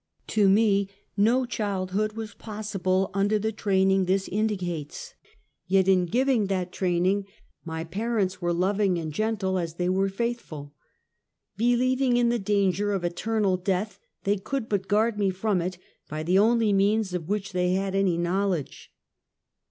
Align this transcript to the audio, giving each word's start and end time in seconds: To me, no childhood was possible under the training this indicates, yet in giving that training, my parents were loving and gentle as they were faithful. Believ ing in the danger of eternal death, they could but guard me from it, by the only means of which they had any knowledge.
To 0.29 0.49
me, 0.49 0.89
no 1.15 1.45
childhood 1.45 2.13
was 2.13 2.33
possible 2.33 3.11
under 3.13 3.37
the 3.37 3.51
training 3.51 4.05
this 4.05 4.27
indicates, 4.27 5.13
yet 5.67 5.87
in 5.87 6.07
giving 6.07 6.47
that 6.47 6.71
training, 6.71 7.27
my 7.63 7.83
parents 7.83 8.41
were 8.41 8.51
loving 8.51 8.97
and 8.97 9.13
gentle 9.13 9.59
as 9.59 9.75
they 9.75 9.89
were 9.89 10.09
faithful. 10.09 10.73
Believ 11.55 12.01
ing 12.01 12.17
in 12.17 12.29
the 12.29 12.39
danger 12.39 12.93
of 12.93 13.03
eternal 13.03 13.57
death, 13.57 13.99
they 14.23 14.37
could 14.37 14.67
but 14.67 14.87
guard 14.87 15.19
me 15.19 15.29
from 15.29 15.61
it, 15.61 15.77
by 16.09 16.23
the 16.23 16.39
only 16.39 16.73
means 16.73 17.13
of 17.13 17.29
which 17.29 17.51
they 17.53 17.73
had 17.73 17.93
any 17.93 18.17
knowledge. 18.17 18.91